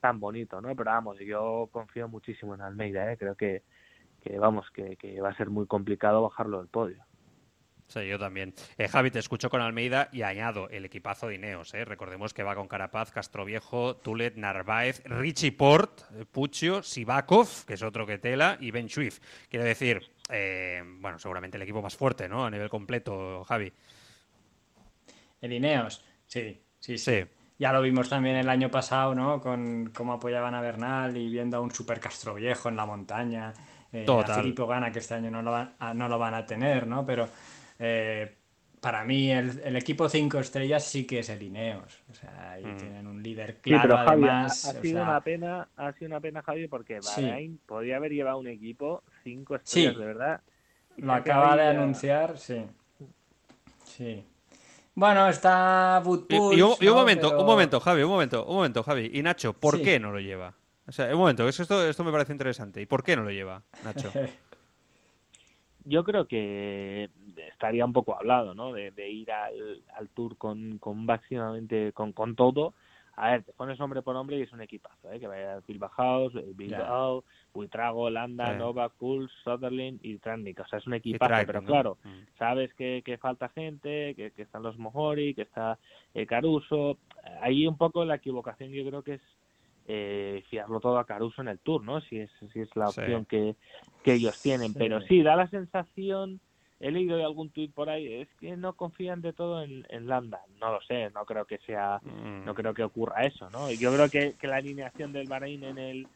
[0.00, 0.68] tan bonito, ¿no?
[0.76, 3.16] Pero vamos, yo confío muchísimo en Almeida, ¿eh?
[3.16, 3.62] Creo que
[4.22, 7.07] que vamos que, que va a ser muy complicado bajarlo del podio.
[7.88, 8.52] Sí, yo también.
[8.76, 11.72] Eh, Javi, te escucho con Almeida y añado el equipazo de Ineos.
[11.72, 11.86] Eh.
[11.86, 17.82] Recordemos que va con Carapaz, Castroviejo, Tulet, Narváez, Richie Port, eh, Puccio, Sivakov, que es
[17.82, 19.20] otro que tela, y Ben Swift.
[19.48, 22.44] Quiero decir, eh, bueno, seguramente el equipo más fuerte, ¿no?
[22.44, 23.72] A nivel completo, Javi.
[25.40, 27.24] El Ineos, sí, sí, sí.
[27.58, 29.40] Ya lo vimos también el año pasado, ¿no?
[29.40, 33.54] Con cómo apoyaban a Bernal y viendo a un super Castroviejo en la montaña.
[34.04, 34.30] Total.
[34.30, 37.06] A Filippo Gana, que este año no lo, van, no lo van a tener, ¿no?
[37.06, 37.26] Pero
[37.78, 38.34] eh,
[38.80, 42.02] para mí el, equipo cinco estrellas sí que es el Ineos.
[42.10, 42.76] O sea, ahí mm.
[42.76, 43.98] tienen un líder claro.
[43.98, 48.38] además, ha, sido una pena, ha sido una pena, Javi, porque Bahrain podía haber llevado
[48.38, 50.40] un equipo cinco estrellas, de verdad.
[50.96, 52.64] Lo acaba de anunciar, sí.
[53.84, 54.24] Sí.
[54.94, 59.10] Bueno, está y, un, momento, un momento, Javi, un momento, un momento, Javi.
[59.14, 60.54] Y Nacho, ¿por qué no lo lleva?
[60.88, 62.80] O sea, un momento, esto, esto me parece interesante.
[62.80, 64.10] ¿Y por qué no lo lleva, Nacho?
[65.88, 67.10] yo creo que
[67.50, 68.72] estaría un poco hablado, ¿no?
[68.72, 72.74] De, ir al, Tour con, con máximamente, con, con todo.
[73.16, 75.18] A ver, te pones hombre por hombre y es un equipazo, ¿eh?
[75.18, 80.60] Que vaya Bilbao House, eh, Bilbao, Buitrago, Landa, Nova, Puls, Sutherland y Trannik.
[80.60, 82.38] O sea, es un equipazo, pero claro, mm.
[82.38, 85.78] sabes que, que, falta gente, que, que están los Mohori, que está
[86.14, 86.98] eh, Caruso.
[87.40, 89.22] Ahí un poco la equivocación yo creo que es
[89.88, 92.00] eh, fiarlo todo a Caruso en el tour, ¿no?
[92.02, 93.56] Si es, si es la opción que,
[94.02, 94.74] que, ellos tienen.
[94.74, 96.40] Pero sí, da la sensación,
[96.80, 100.06] he leído de algún tuit por ahí, es que no confían de todo en, en
[100.06, 100.40] Landa.
[100.60, 102.44] No lo sé, no creo que sea, mm.
[102.44, 103.70] no creo que ocurra eso, ¿no?
[103.70, 106.08] Yo creo que, que la alineación del Bahrein en el,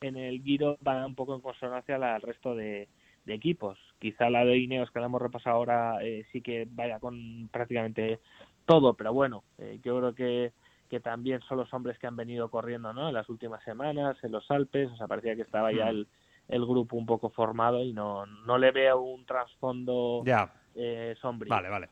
[0.00, 2.88] en el Giro va un poco en consonancia al resto de,
[3.28, 3.78] de equipos.
[4.00, 8.20] Quizá la de Ineos que la hemos repasado ahora eh, sí que vaya con prácticamente
[8.64, 10.52] todo, pero bueno, eh, yo creo que
[10.88, 13.08] que también son los hombres que han venido corriendo ¿no?
[13.08, 15.88] en las últimas semanas, en los Alpes, o sea, parecía que estaba ya mm.
[15.88, 16.08] el,
[16.48, 20.52] el grupo un poco formado y no, no le veo un trasfondo ya.
[20.74, 21.50] Eh, sombrío.
[21.50, 21.88] Vale, vale.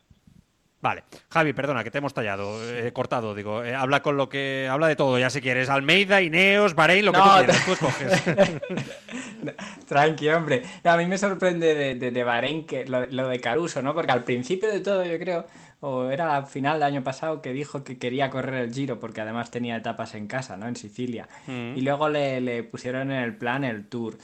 [0.79, 4.69] Vale, Javi, perdona, que te hemos tallado, eh, cortado, digo, eh, habla con lo que,
[4.71, 8.25] habla de todo, ya si quieres, Almeida, Ineos, Bahrein, lo que tú quieras, tú escoges.
[9.89, 10.63] Tranqui, hombre.
[10.85, 13.95] a mí me sorprende de, de, Bahrein que lo, lo, de Caruso, ¿no?
[13.95, 15.47] Porque al principio de todo, yo creo,
[15.81, 19.21] o era al final del año pasado que dijo que quería correr el Giro porque
[19.21, 20.67] además tenía etapas en casa, ¿no?
[20.67, 21.29] En Sicilia.
[21.47, 21.77] Mm.
[21.77, 24.17] Y luego le, le, pusieron en el plan el Tour.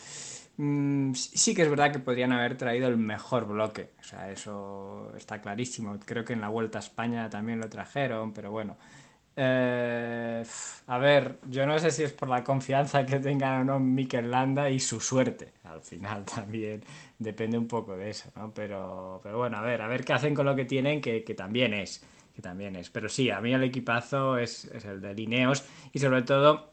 [0.56, 5.12] Mm, sí que es verdad que podrían haber traído el mejor bloque, o sea, eso
[5.16, 5.98] está clarísimo.
[6.04, 8.76] Creo que en la Vuelta a España también lo trajeron, pero bueno.
[9.34, 10.42] Eh,
[10.86, 14.30] a ver, yo no sé si es por la confianza que tengan o no Mikel
[14.30, 15.52] Landa y su suerte.
[15.64, 16.84] Al final también
[17.18, 18.52] depende un poco de eso, ¿no?
[18.52, 21.34] Pero, pero bueno, a ver, a ver qué hacen con lo que tienen, que, que
[21.34, 22.04] también es.
[22.34, 22.90] Que también es.
[22.90, 26.70] Pero sí, a mí el equipazo es, es el de Lineos y sobre todo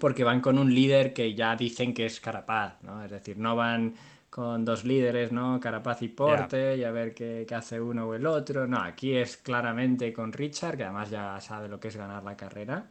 [0.00, 3.04] porque van con un líder que ya dicen que es Carapaz, ¿no?
[3.04, 3.94] Es decir, no van
[4.32, 5.60] con dos líderes, ¿no?
[5.60, 8.66] Carapaz y Porte, y a ver qué, hace uno o el otro.
[8.66, 12.34] No, aquí es claramente con Richard, que además ya sabe lo que es ganar la
[12.34, 12.86] carrera.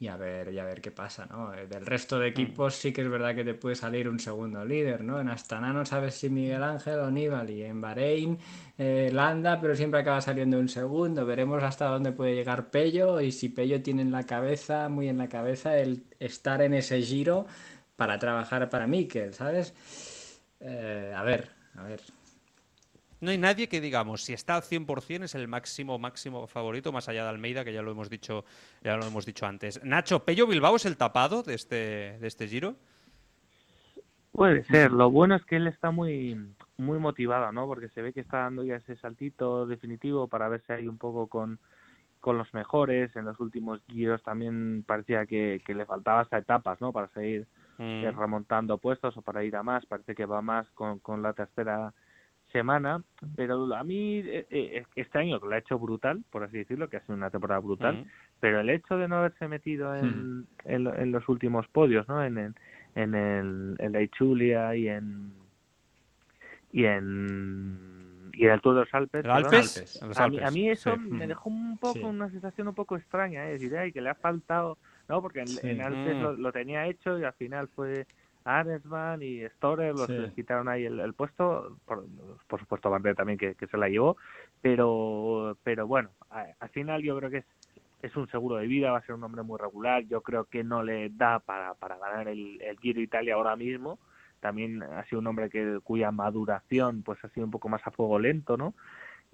[0.00, 1.54] Y a ver, y a ver qué pasa, ¿no?
[1.54, 4.64] Eh, del resto de equipos sí que es verdad que te puede salir un segundo
[4.64, 5.20] líder, ¿no?
[5.20, 8.36] En Astana no sabes si Miguel Ángel o Aníbal, y en Bahrein
[8.76, 11.24] eh, Landa, pero siempre acaba saliendo un segundo.
[11.24, 15.18] Veremos hasta dónde puede llegar Pello y si Pello tiene en la cabeza, muy en
[15.18, 17.46] la cabeza, el estar en ese giro
[17.94, 19.72] para trabajar para Mikel, ¿sabes?
[20.60, 22.00] Eh, a ver, a ver.
[23.20, 27.08] No hay nadie que digamos, si está al 100% es el máximo, máximo favorito, más
[27.08, 28.44] allá de Almeida, que ya lo hemos dicho,
[28.82, 29.82] ya lo hemos dicho antes.
[29.82, 32.76] Nacho, ¿Pello Bilbao es el tapado de este, de este giro?
[34.32, 34.90] Puede ser.
[34.90, 36.36] Lo bueno es que él está muy,
[36.76, 37.66] muy motivado, ¿no?
[37.66, 41.28] Porque se ve que está dando ya ese saltito definitivo para verse ahí un poco
[41.28, 41.60] con,
[42.20, 43.14] con los mejores.
[43.14, 46.92] En los últimos giros también parecía que, que le faltaba hasta etapas, ¿no?
[46.92, 47.46] Para seguir
[47.78, 48.18] Mm.
[48.18, 49.84] remontando puestos o para ir a más.
[49.86, 51.92] Parece que va más con, con la tercera
[52.52, 53.02] semana,
[53.34, 56.98] pero a mí eh, eh, este año lo ha hecho brutal, por así decirlo, que
[56.98, 58.06] ha sido una temporada brutal, mm.
[58.38, 60.46] pero el hecho de no haberse metido en, mm.
[60.66, 62.24] en, los últimos podios, ¿no?
[62.24, 62.54] En, en,
[62.94, 65.32] en el en la Ichulia y en
[66.70, 70.00] y en y en el Tour de los Alpes, Alpes?
[70.16, 73.54] A, mí, eso me dejó un poco una sensación un poco extraña, ¿eh?
[73.54, 75.22] es decir, que le ha faltado ¿no?
[75.22, 76.40] Porque en, Alpes mm.
[76.40, 78.06] lo, tenía hecho y al final fue
[78.44, 82.04] Arensman y Storer los que quitaron ahí el, puesto, por,
[82.46, 84.16] por, supuesto Bardet también que, se la llevó,
[84.60, 87.46] pero pero bueno, al final yo creo que es,
[88.02, 90.62] es un seguro de vida, va a ser un hombre muy regular, yo creo que
[90.62, 93.98] no le da para, para ganar el, el Giro Italia ahora mismo,
[94.40, 97.90] también ha sido un hombre que cuya maduración pues ha sido un poco más a
[97.90, 98.74] fuego lento, ¿no?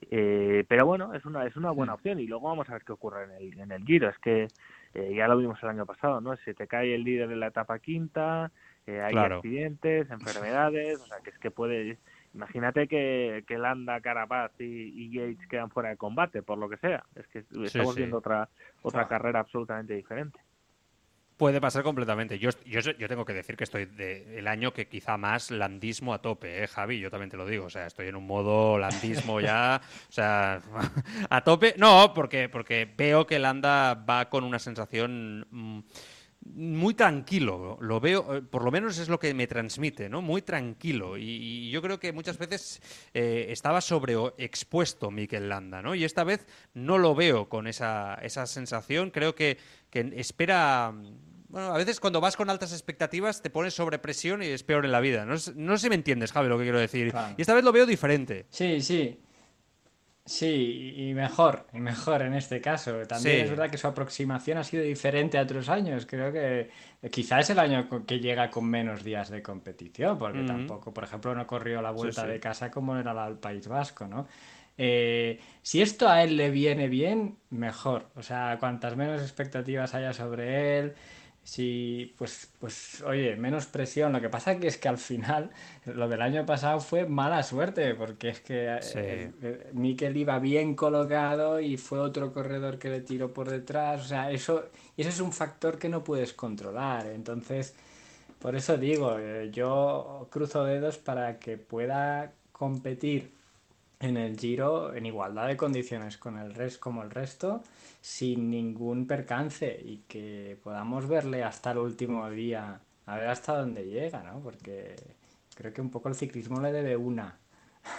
[0.08, 2.92] Eh, pero bueno, es una es una buena opción y luego vamos a ver qué
[2.92, 4.08] ocurre en el, en el Giro.
[4.08, 4.46] Es que
[4.94, 6.36] eh, ya lo vimos el año pasado, ¿no?
[6.38, 8.50] Se te cae el líder en la etapa quinta,
[8.86, 11.98] eh, hay accidentes, enfermedades, o sea, que es que puede...
[12.32, 16.76] Imagínate que, que Landa, Carapaz y, y, Gates quedan fuera de combate, por lo que
[16.76, 17.04] sea.
[17.16, 18.48] Es que estamos viendo otra,
[18.82, 20.38] otra carrera absolutamente diferente.
[21.40, 22.38] Puede pasar completamente.
[22.38, 26.12] Yo, yo, yo tengo que decir que estoy de, el año que quizá más landismo
[26.12, 27.00] a tope, ¿eh, Javi?
[27.00, 27.64] Yo también te lo digo.
[27.64, 29.80] O sea, estoy en un modo landismo ya.
[30.10, 30.60] O sea,
[31.30, 31.76] a tope.
[31.78, 35.46] No, porque, porque veo que Landa va con una sensación.
[35.50, 35.80] Mm,
[36.42, 40.22] muy tranquilo, lo veo, eh, por lo menos es lo que me transmite, ¿no?
[40.22, 41.16] Muy tranquilo.
[41.18, 42.82] Y, yo creo que muchas veces
[43.14, 45.94] eh, estaba sobreexpuesto Mikel Landa, ¿no?
[45.94, 49.10] Y esta vez no lo veo con esa, esa sensación.
[49.10, 49.58] Creo que,
[49.90, 50.92] que espera
[51.50, 54.84] bueno, a veces cuando vas con altas expectativas te pones sobre presión y es peor
[54.84, 55.24] en la vida.
[55.24, 57.12] No, sé si me entiendes, Javi, lo que quiero decir.
[57.36, 58.46] Y esta vez lo veo diferente.
[58.50, 59.18] Sí, sí.
[60.24, 63.04] Sí, y mejor, y mejor en este caso.
[63.08, 66.06] También es verdad que su aproximación ha sido diferente a otros años.
[66.06, 66.70] Creo que
[67.10, 71.34] quizá es el año que llega con menos días de competición, porque tampoco, por ejemplo,
[71.34, 74.28] no corrió la vuelta de casa como era la del País Vasco, ¿no?
[74.78, 78.06] Eh, si esto a él le viene bien, mejor.
[78.14, 80.94] O sea, cuantas menos expectativas haya sobre él,
[81.42, 84.12] Sí, pues, pues oye, menos presión.
[84.12, 85.50] Lo que pasa que es que al final
[85.86, 90.74] lo del año pasado fue mala suerte, porque es que eh, eh, Mikel iba bien
[90.76, 94.02] colocado y fue otro corredor que le tiró por detrás.
[94.02, 97.06] O sea, eso, eso es un factor que no puedes controlar.
[97.06, 97.74] Entonces,
[98.38, 103.32] por eso digo, eh, yo cruzo dedos para que pueda competir
[104.00, 107.62] en el Giro en igualdad de condiciones con el resto como el resto
[108.00, 113.84] sin ningún percance y que podamos verle hasta el último día a ver hasta dónde
[113.84, 114.40] llega, ¿no?
[114.40, 114.96] Porque
[115.54, 117.38] creo que un poco el ciclismo le debe una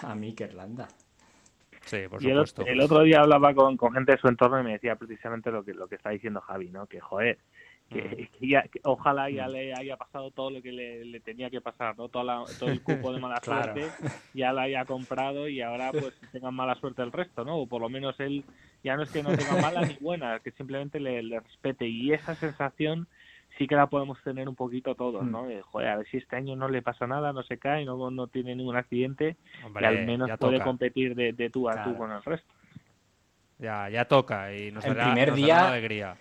[0.02, 0.88] a Mikel Landa.
[1.86, 2.66] Sí, por supuesto.
[2.66, 5.64] el, otro día hablaba con, con, gente de su entorno y me decía precisamente lo
[5.64, 6.86] que lo que está diciendo Javi, ¿no?
[6.88, 7.40] Que joder,
[8.72, 12.10] que, ojalá ya le haya pasado todo lo que le, tenía que pasar, ¿no?
[12.10, 13.88] Todo, todo el cupo de mala suerte
[14.34, 17.58] ya la haya comprado y ahora pues tenga mala suerte el resto, ¿no?
[17.58, 18.46] O por lo menos él
[18.84, 22.36] ya no es que no tenga mala ni buena, que simplemente le, respete y esa
[22.36, 23.08] sensación
[23.58, 25.44] sí que la podemos tener un poquito todos, ¿no?
[25.44, 25.62] Mm.
[25.64, 28.28] joder, a ver si este año no le pasa nada, no se cae, no, no
[28.28, 29.36] tiene ningún accidente
[29.80, 32.54] y al menos puede competir de, de, tú a tú con el resto.
[33.60, 36.18] Ya, ya toca y nos el primer día, alegría.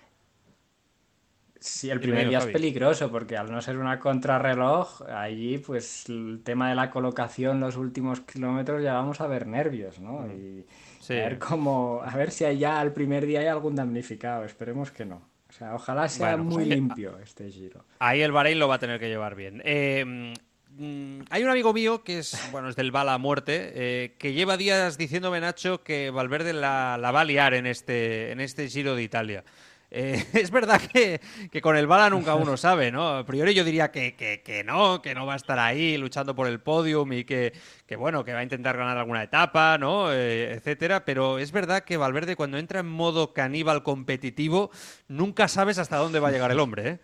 [1.60, 6.40] Sí, el primer día es peligroso porque al no ser una contrarreloj, allí pues el
[6.42, 10.20] tema de la colocación los últimos kilómetros ya vamos a ver nervios, ¿no?
[10.20, 10.30] Mm.
[10.30, 10.66] Y
[11.12, 15.04] a ver cómo, a ver si allá al primer día hay algún damnificado, esperemos que
[15.04, 15.22] no.
[15.50, 17.84] O sea, ojalá sea pues muy limpio este giro.
[17.98, 19.60] Ahí el Bahrein lo va a tener que llevar bien.
[19.64, 20.32] Eh,
[20.78, 24.32] mm, hay un amigo mío que es, bueno, es del bala a muerte, eh, que
[24.32, 28.66] lleva días diciéndome, Nacho, que Valverde la, la va a liar en este, en este
[28.68, 29.44] Giro de Italia.
[29.90, 31.20] Eh, es verdad que,
[31.60, 33.08] con el bala nunca uno sabe, ¿no?
[33.08, 36.46] A priori yo diría que, que, no, que no va a estar ahí luchando por
[36.46, 37.52] el podium y que,
[37.98, 40.12] bueno, que va a intentar ganar alguna etapa, ¿no?
[40.12, 41.04] Eh, etcétera.
[41.04, 44.70] Pero es verdad que Valverde cuando entra en modo caníbal competitivo,
[45.08, 46.98] nunca sabes hasta dónde va a llegar el hombre, ¿eh?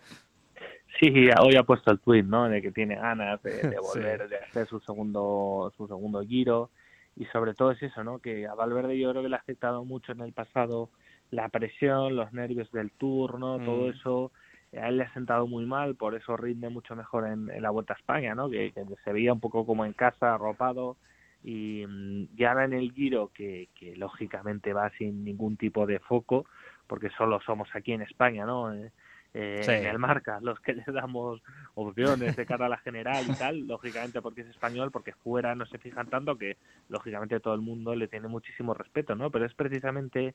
[0.99, 2.49] Sí, hoy ha puesto el tweet, ¿no?
[2.49, 6.71] De que tiene ganas de, volver, de hacer su segundo, su segundo giro.
[7.15, 8.19] Y sobre todo es eso, ¿no?
[8.19, 10.89] Que a Valverde yo creo que le ha afectado mucho en el pasado
[11.31, 13.89] la presión, los nervios del turno, todo mm.
[13.89, 14.31] eso
[14.73, 17.93] a él le ha sentado muy mal, por eso rinde mucho mejor en, la Vuelta
[17.93, 18.49] a España, ¿no?
[18.49, 20.97] Que, se veía un poco como en casa, arropado,
[21.43, 25.99] y, mm, ya ahora en el Giro, que, que, lógicamente va sin ningún tipo de
[25.99, 26.45] foco,
[26.87, 28.73] porque solo somos aquí en España, ¿no?
[28.73, 28.91] Eh,
[29.33, 31.41] eh, en el marca, los que le damos
[31.75, 35.65] opciones de cara a la general y tal, lógicamente porque es español, porque fuera no
[35.65, 36.57] se fijan tanto que
[36.89, 39.29] lógicamente todo el mundo le tiene muchísimo respeto, ¿no?
[39.29, 40.33] Pero es precisamente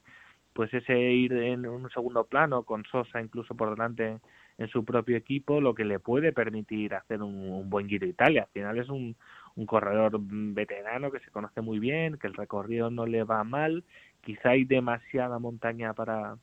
[0.52, 4.18] pues ese ir en un segundo plano con Sosa incluso por delante
[4.58, 8.42] en su propio equipo lo que le puede permitir hacer un, buen Giro Italia.
[8.42, 9.16] Al final es un,
[9.56, 13.84] un corredor veterano que se conoce muy bien, que el recorrido no le va mal,
[14.20, 16.36] quizá hay demasiada montaña para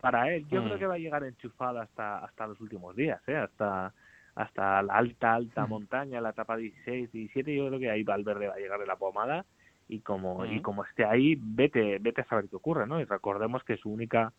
[0.00, 0.46] para él.
[0.48, 0.78] Yo creo mm.
[0.78, 3.36] que va a llegar enchufada hasta hasta los últimos días, ¿eh?
[3.36, 3.92] hasta
[4.34, 5.68] hasta la alta alta mm.
[5.68, 8.96] montaña, la etapa 16, 17, yo creo que ahí Valverde va a llegar de la
[8.96, 9.44] pomada
[9.90, 13.64] y como y como esté ahí vete vete a saber qué ocurre no y recordemos
[13.64, 14.32] que su única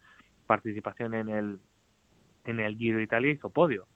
[0.47, 1.59] participación en el
[2.45, 3.87] en el Giro Italia hizo podio.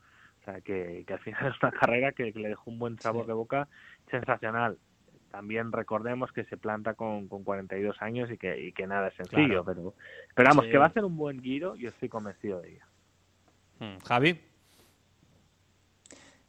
[0.42, 3.34] O sea que, al final es una carrera que, le dejó un buen sabor de
[3.34, 3.68] boca
[4.10, 4.78] sensacional.
[5.32, 9.16] También recordemos que se planta con, con 42 años y que, y que nada es
[9.16, 9.94] sencillo pero
[10.30, 12.86] esperamos que va a ser un buen Giro y estoy convencido de ello.
[13.80, 13.98] Hmm.
[14.08, 14.40] Javi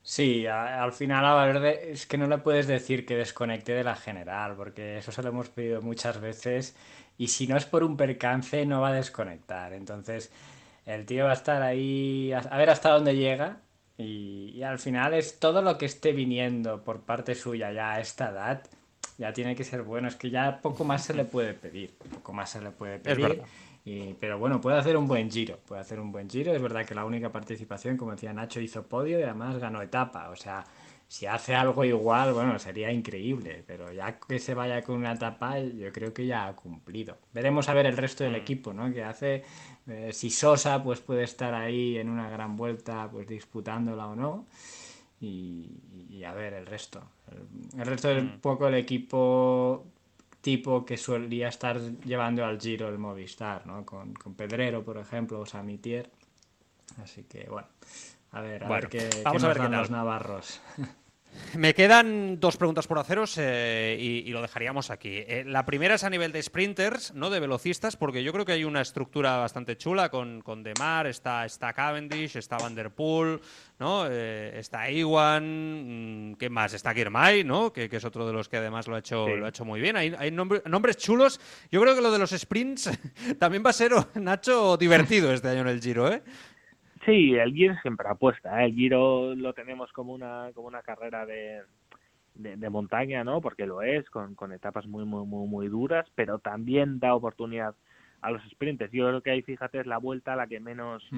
[0.09, 3.97] Sí, al final a Valverde es que no le puedes decir que desconecte de la
[3.97, 6.77] general, porque eso se lo hemos pedido muchas veces
[7.19, 9.73] y si no es por un percance no va a desconectar.
[9.73, 10.31] Entonces
[10.85, 13.63] el tío va a estar ahí a, ver hasta dónde llega
[13.99, 18.31] y, al final es todo lo que esté viniendo por parte suya ya a esta
[18.31, 18.63] edad,
[19.19, 20.07] ya tiene que ser bueno.
[20.07, 23.43] Es que ya poco más se le puede pedir, poco más se le puede pedir
[24.19, 26.53] pero bueno, puede hacer un buen giro, puede hacer un buen giro.
[26.53, 30.29] Es verdad que la única participación, como decía Nacho, hizo podio y además ganó etapa.
[30.31, 30.65] O sea,
[31.07, 33.63] si hace algo igual, bueno, sería increíble.
[33.65, 37.17] Pero ya que se vaya con una etapa, yo creo que ya ha cumplido.
[37.33, 38.37] Veremos a ver el resto del mm.
[38.37, 38.93] equipo, ¿no?
[38.93, 39.45] Que hace,
[39.87, 44.47] eh, si Sosa pues puede estar ahí en una gran vuelta, pues disputándola o no.
[45.21, 47.01] Y, a ver el resto.
[47.79, 48.41] El, resto es un mm.
[48.41, 49.87] poco el equipo
[50.47, 53.85] tipo que solía estar llevando al Giro el Movistar, ¿no?
[53.85, 56.09] Con, Pedrero, por ejemplo, o Samitier.
[57.03, 57.67] Así que, bueno,
[58.31, 60.61] a ver, a ver qué, vamos a ver qué los navarros.
[61.57, 65.25] Me quedan dos preguntas por haceros eh, y, lo dejaríamos aquí.
[65.27, 68.53] Eh, la primera es a nivel de sprinters, no de velocistas, porque yo creo que
[68.53, 73.41] hay una estructura bastante chula con, con Demar, está, está Cavendish, está Van Der Poel,
[73.79, 74.07] ¿no?
[74.09, 76.75] Eh, está Iwan, mm, ¿qué más?
[76.75, 77.73] Está Girmay, ¿no?
[77.73, 79.97] Que, es otro de los que además lo ha hecho, lo ha hecho muy bien.
[79.97, 81.41] Hay, hay nombres chulos.
[81.71, 82.91] Yo creo que lo de los sprints
[83.39, 86.23] también va a ser, Nacho, divertido este año en el Giro, ¿eh?
[87.07, 88.61] Sí, el Giro siempre apuesta.
[88.61, 88.67] ¿eh?
[88.67, 91.63] El Giro lo tenemos como una, como una carrera de,
[92.35, 93.41] de, montaña, ¿no?
[93.41, 97.77] Porque lo es, con, con etapas muy, muy, muy, muy duras, pero también da oportunidad
[98.23, 98.91] a los sprints.
[98.91, 101.09] Yo creo que ahí, fíjate, es la vuelta a la que menos,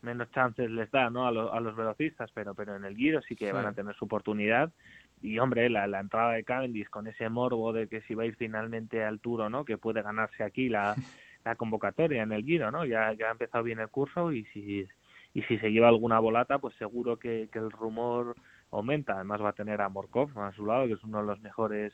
[0.00, 1.26] menos chances les da, ¿no?
[1.26, 4.06] A, a los velocistas, pero, pero en el Giro sí que van a tener su
[4.06, 4.72] oportunidad.
[5.20, 8.26] Y, hombre, la, la entrada de Cavendish con ese morbo de que si va a
[8.26, 10.94] ir finalmente al Tour o no, que puede ganarse aquí la,
[11.44, 12.86] la convocatoria en el Giro, ¿no?
[12.86, 14.86] Ya, ya ha empezado bien el curso y si
[15.34, 18.36] y si se lleva alguna volata, pues seguro que, el rumor
[18.70, 19.14] aumenta.
[19.14, 21.92] Además va a tener a Morkov a su lado, que es uno de los mejores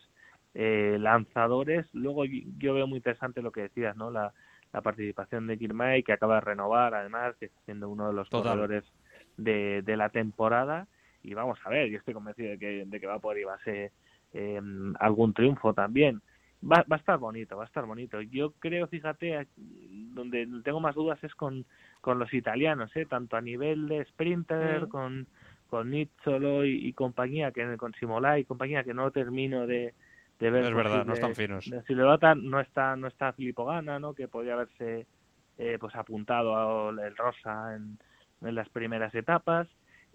[0.53, 1.87] eh, lanzadores.
[1.95, 4.11] Luego yo veo muy interesante lo que decías, ¿no?
[4.11, 4.33] La,
[4.85, 8.85] participación de Girmay, que acaba de renovar, además, que está siendo uno de los corredores
[9.37, 10.87] de, de la temporada.
[11.25, 13.91] Y vamos a ver, yo estoy convencido de que, de que va a poder llevarse
[14.33, 14.61] eh,
[15.01, 16.23] algún triunfo también.
[16.63, 18.21] Va, va a estar bonito, va a estar bonito.
[18.21, 19.49] Yo creo, fíjate,
[20.21, 21.65] donde tengo más dudas es con
[22.01, 23.07] con los italianos, ¿eh?
[23.07, 25.27] tanto a nivel de sprinter, con,
[25.69, 29.95] con Nizzolo y, compañía, que con Simolá y compañía, que no termino de,
[30.39, 30.65] de ver.
[30.65, 31.67] Es verdad, no están finos.
[31.69, 34.15] no está, no está Filippo Gana, ¿no?
[34.15, 35.07] que podría haberse
[35.59, 37.99] eh, pues apuntado al el Rosa en,
[38.41, 39.69] en, las primeras etapas.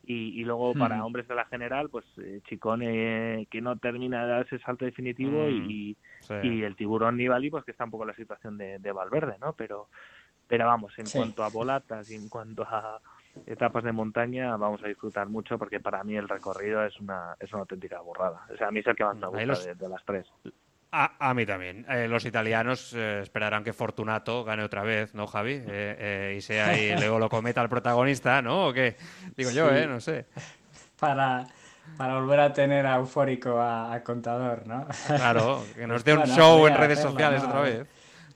[0.08, 4.32] Y, y luego para hombres de la general, pues eh, Chicone que no termina de
[4.32, 5.98] dar ese salto definitivo y,
[6.44, 9.54] y el tiburón Nibali, pues que está un poco la situación de, de Valverde, ¿no?
[9.54, 9.88] Pero
[10.48, 13.00] pero vamos, en cuanto a volatas y en cuanto a
[13.46, 17.52] etapas de montaña, vamos a disfrutar mucho porque para mí el recorrido es una, es
[17.52, 18.46] una auténtica burrada.
[18.54, 20.28] O sea, a mí es el que más me gusta de, las tres.
[20.92, 21.86] A, mí también.
[21.90, 25.62] Eh, los italianos eh, esperarán que Fortunato gane otra vez, ¿no, Javi?
[25.66, 28.68] Eh, y sea ahí luego lo cometa el protagonista, ¿no?
[28.68, 28.96] ¿O qué?
[29.36, 29.88] Digo yo, ¿eh?
[29.88, 30.26] No sé.
[30.98, 31.46] Para,
[31.98, 34.88] para volver a tener a eufórico a, Contador, ¿no?
[35.08, 37.88] Claro, que nos dé un show en redes sociales otra vez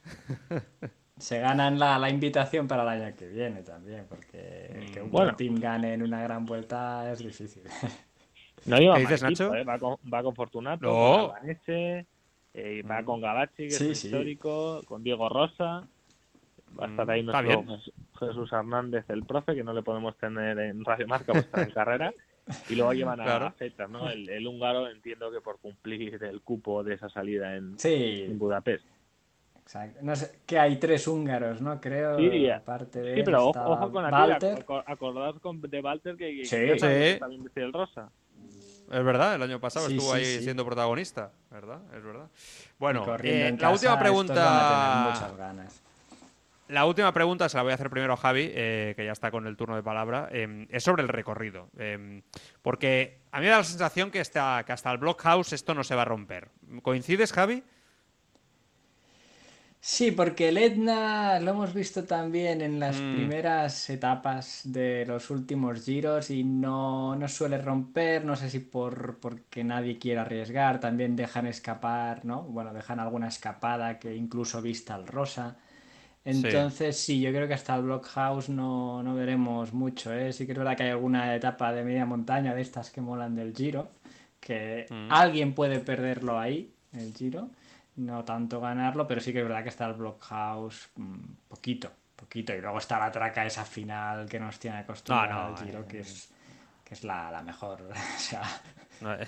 [1.17, 5.11] se ganan la, la, invitación para el año que viene también, porque mm, que un
[5.11, 7.63] buen team gane en una gran vuelta es difícil.
[8.65, 9.53] No lleva ¿Qué dices, Nacho?
[9.53, 9.63] ¿eh?
[9.63, 11.33] va, con, va con Fortunato, no.
[11.33, 11.47] con
[12.53, 13.05] eh, va mm.
[13.05, 15.87] con Gabachi, que es histórico, con Diego Rosa.
[16.79, 17.77] Va a estar mm, ahí nuestro
[18.19, 21.71] Jesús Hernández, el profe, que no le podemos tener en Radio Marca, pues está en
[21.71, 22.13] carrera.
[22.67, 23.53] Y luego llevan a claro.
[23.89, 24.09] ¿no?
[24.09, 28.85] El, el, húngaro entiendo que por cumplir el cupo de esa salida en, en Budapest.
[29.61, 29.99] Exacto.
[30.01, 31.79] No sé, que hay tres húngaros, ¿no?
[31.79, 32.17] Creo.
[32.17, 34.65] Sí, aparte de sí pero ojo, con Walter.
[34.87, 37.19] Acordad de Walter que, sí.
[37.19, 38.11] también decía el Rosa.
[38.91, 41.79] Es verdad, el año pasado estuvo ahí siendo protagonista, ¿verdad?
[41.95, 42.27] Es verdad.
[42.79, 45.11] Bueno, eh, la última pregunta.
[45.11, 45.81] Muchas ganas.
[46.69, 49.31] La última pregunta se la voy a hacer primero a Javi, eh, que ya está
[49.31, 50.29] con el turno de palabra.
[50.31, 51.69] Eh, es sobre el recorrido.
[52.63, 55.83] porque a mí me da la sensación que hasta, que hasta el Blockhouse esto no
[55.83, 56.49] se va a romper.
[56.81, 57.63] ¿Coincides, Javi?
[59.81, 63.15] Sí, porque el Etna lo hemos visto también en las mm.
[63.15, 69.19] primeras etapas de los últimos giros y no, no suele romper, no sé si por
[69.19, 72.43] porque nadie quiere arriesgar, también dejan escapar, ¿no?
[72.43, 75.57] Bueno, dejan alguna escapada que incluso vista al rosa.
[76.25, 77.21] Entonces, sí.
[77.21, 80.33] yo creo que hasta el Blockhouse no, no veremos mucho, ¿eh?
[80.33, 83.33] Sí que es verdad que hay alguna etapa de media montaña de estas que molan
[83.33, 83.89] del giro,
[84.41, 85.09] que mm.
[85.09, 87.49] alguien puede perderlo ahí, el giro
[87.99, 92.53] no tanto ganarlo, pero sí que es verdad que está el Blockhouse mm, poquito, poquito.
[92.53, 96.33] Y luego está la traca esa final que nos tiene acostumbrados al Giro, que es,
[96.83, 97.89] que es la, mejor.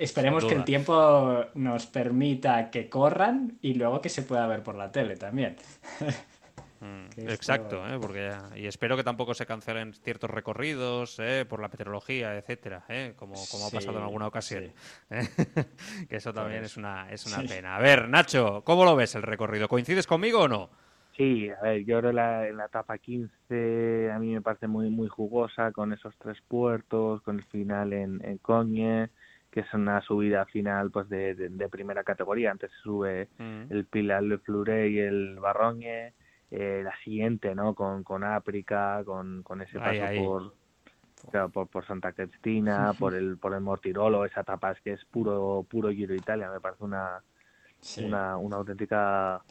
[0.00, 4.74] esperemos que el tiempo nos permita que corran y luego que se pueda ver por
[4.74, 5.56] la tele también.
[6.80, 7.98] Mm, exacto, ¿eh?
[8.00, 11.44] porque y espero que tampoco se cancelen ciertos recorridos ¿eh?
[11.48, 13.14] por la meteorología, etcétera, ¿eh?
[13.16, 14.72] como, como ha pasado en alguna ocasión.
[16.08, 17.76] que eso también es una, es una pena.
[17.76, 19.68] A ver, Nacho, ¿cómo lo ves el recorrido?
[19.68, 20.70] ¿Coincides conmigo o no?
[21.16, 24.88] Sí, a ver, yo creo la, en la etapa 15 a mí me parece muy
[24.88, 29.10] muy jugosa con esos tres puertos, con el final en, en Coñe,
[29.50, 32.52] que es una subida final pues de, de, primera categoría.
[32.52, 33.72] Antes se sube mm.
[33.72, 36.12] el Pilar Le Fleuret y el Barroñe
[36.50, 37.74] eh, la siguiente, ¿no?
[37.74, 40.52] Con, con África, con, con ese paso
[41.52, 45.66] Por, por, Santa Cristina, por el por el Mortirolo, esa etapa es que es puro
[45.68, 47.22] puro Giro Italia, me parece una
[47.98, 49.42] una, una auténtica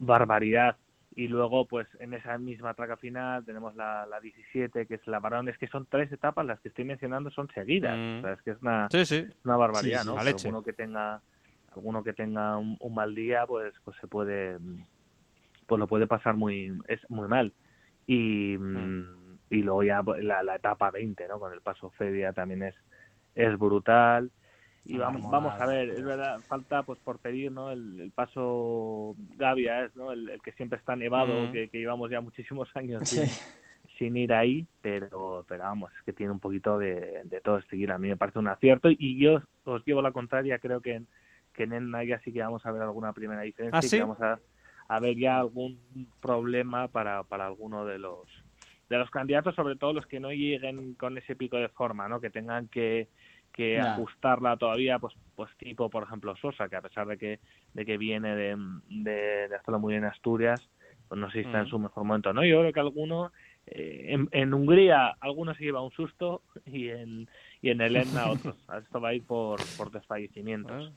[0.00, 0.76] barbaridad.
[1.14, 5.20] y luego pues en esa misma traca final tenemos la, la 17 que es la
[5.20, 7.96] varón es que son tres etapas las que estoy mencionando son seguidas.
[7.96, 8.18] Mm.
[8.18, 11.20] o sea, es que es una, Sí, una barbaridad no alguno que tenga
[11.74, 14.58] alguno que tenga un, un mal día pues pues se puede
[15.70, 17.52] pues lo puede pasar muy es muy mal
[18.06, 22.32] y mm, y luego ya pues, la, la etapa 20 no con el paso Fedia
[22.32, 22.74] también es
[23.36, 24.30] es brutal
[24.84, 27.70] y vamos, vamos a ver, es verdad, falta pues por pedir, ¿no?
[27.70, 30.10] El, el paso Gavia es, ¿no?
[30.10, 31.52] El, el que siempre está nevado, Mm.
[31.52, 33.18] que, que llevamos ya muchísimos años Sí.
[33.18, 33.28] sin,
[33.98, 37.76] sin ir ahí, pero, pero vamos, es que tiene un poquito de, de todo este.
[37.92, 41.06] A mí me parece un acierto y yo os llevo la contraria, creo que en,
[41.52, 43.96] que en Enna ya sí que vamos a ver alguna primera diferencia ¿Ah, sí?
[43.98, 44.40] que vamos a,
[44.90, 45.78] a ver ya algún
[46.20, 48.26] problema para, para alguno de los
[48.88, 52.20] de los candidatos, sobre todo los que no lleguen con ese pico de forma, ¿no?
[52.20, 53.08] Que tengan que
[53.52, 57.40] que ajustarla todavía, pues, pues tipo, por ejemplo, Sosa, que a pesar de que,
[57.74, 58.56] de que viene de,
[58.88, 60.60] de, de hacerlo muy bien en Asturias,
[61.08, 61.70] pues no sé si está en Mm.
[61.70, 62.44] su mejor momento, ¿no?
[62.44, 63.32] Yo creo que alguno,
[63.66, 67.28] eh, en, en Hungría, alguno se lleva un susto y en,
[67.60, 68.56] y en el Etna otros.
[68.84, 70.86] Esto va a ir por, por desfallecimientos.
[70.86, 70.92] Es,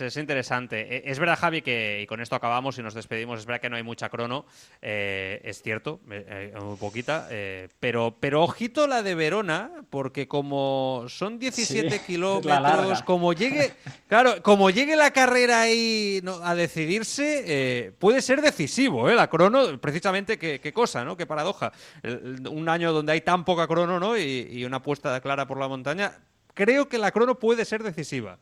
[0.00, 0.96] es interesante.
[0.96, 3.38] E- Es verdad, Javi, que y con esto acabamos y nos despedimos.
[3.38, 4.44] Es verdad que no hay mucha crono,
[4.82, 7.28] eh, es cierto, eh, eh, muy poquita.
[7.30, 13.02] eh, pero, pero ojito la de Verona, porque como son 17 Sí, es la kilómetros,
[13.02, 13.72] como llegue,
[14.08, 16.34] claro, como llegue la carrera ahí ¿no?
[16.44, 19.14] a decidirse, eh, puede ser decisivo, ¿eh?
[19.14, 21.16] La crono, precisamente, qué, qué cosa, ¿no?
[21.16, 21.70] Qué paradoja.
[22.02, 24.18] El- un año donde hay tan poca crono, ¿no?
[24.18, 26.12] Y, y una apuesta clara por la montaña.
[26.54, 28.38] Creo que la crono puede ser decisiva.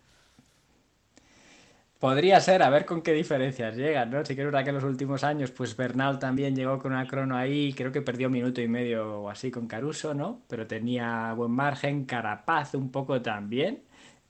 [1.99, 4.24] Podría ser, a ver con qué diferencias llegan, ¿no?
[4.24, 7.09] Sí que es verdad que en los últimos años, pues Bernal también llegó con una
[7.09, 10.42] crono ahí, creo que perdió un minuto y medio o así con Caruso, ¿no?
[10.49, 13.82] Pero tenía buen margen, Carapaz un poco también,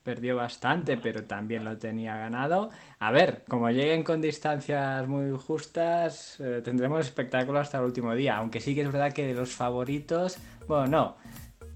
[0.03, 2.71] perdió bastante, pero también lo tenía ganado.
[3.01, 8.39] A ver, como lleguen con distancias muy justas, eh, tendremos espectáculo hasta el último día,
[8.39, 11.16] aunque sí que es verdad que de los favoritos, bueno, no.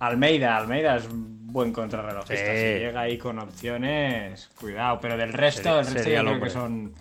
[0.06, 2.34] Almeida, Almeida es buen contrarrelojista.
[2.34, 2.58] Sí.
[2.58, 4.98] Si llega ahí con opciones, cuidado.
[5.00, 6.92] Pero del resto, Sería- el resto yo creo que son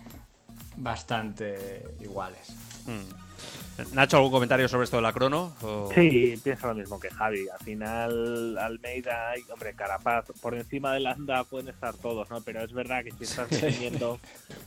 [0.76, 2.54] bastante iguales.
[2.86, 3.94] Mm.
[3.94, 5.54] Nacho, ¿algún comentario sobre esto de la crono?
[5.62, 7.48] O- Sí, pienso lo mismo que Javi.
[7.48, 12.40] Al final, Almeida y, hombre, Carapaz, por encima de Landa pueden estar todos, ¿no?
[12.42, 14.20] Pero es verdad que si estás teniendo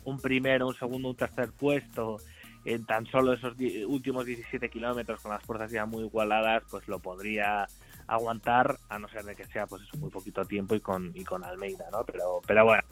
[0.03, 2.17] un primero, un segundo, un tercer puesto
[2.65, 3.53] en tan solo esos
[3.87, 7.67] últimos 17 kilómetros con las fuerzas ya muy igualadas, pues lo podría
[8.07, 11.23] aguantar, a no ser de que sea pues eso, muy poquito tiempo y con, y
[11.23, 12.03] con Almeida, ¿no?
[12.05, 12.83] Pero, pero bueno,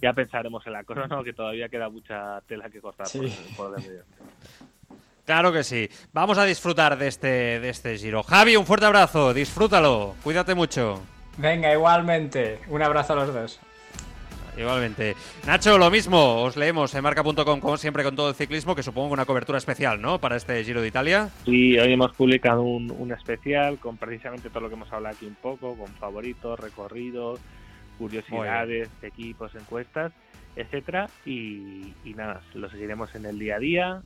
[0.00, 3.20] ya pensaremos en la crono, que todavía queda mucha tela que cortar Sí.
[3.56, 4.04] por, por el medio.
[5.24, 5.88] Claro que sí.
[6.12, 8.22] Vamos a disfrutar de este, de este giro.
[8.22, 9.32] Javi, un fuerte abrazo.
[9.32, 10.16] Disfrútalo.
[10.24, 11.00] Cuídate mucho.
[11.36, 12.58] Venga, igualmente.
[12.68, 13.60] Un abrazo a los dos.
[14.56, 15.14] Igualmente.
[15.46, 16.42] Nacho, lo mismo.
[16.42, 20.00] Os leemos en marca.com, como siempre, con todo el ciclismo, que supongo una cobertura especial,
[20.00, 20.18] ¿no?
[20.18, 21.30] Para este Giro de Italia.
[21.46, 25.26] Y hoy hemos publicado un, un especial con precisamente todo lo que hemos hablado aquí
[25.26, 27.40] un poco, con favoritos, recorridos,
[27.98, 30.12] curiosidades, equipos, encuestas,
[30.56, 31.08] etcétera.
[31.24, 34.02] Y, y nada, lo seguiremos en el día a día.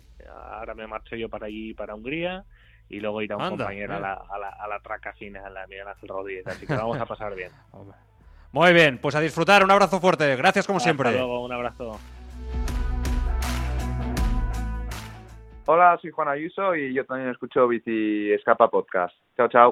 [0.53, 2.45] Ahora me marcho yo para allí, para Hungría,
[2.89, 5.67] y luego irá un Anda, compañero a la, a, la, a la traca final, a
[5.67, 6.47] Miguel Ángel Rodríguez.
[6.47, 7.51] Así que vamos a pasar bien.
[8.55, 9.65] Muy bien, pues a disfrutar.
[9.65, 10.37] Un abrazo fuerte.
[10.37, 11.09] Gracias como siempre.
[11.09, 11.99] Hasta luego, un abrazo.
[15.67, 19.13] Hola, soy Juan Ayuso y yo también escucho Bici Escapa Podcast.
[19.37, 19.63] Chao, chao.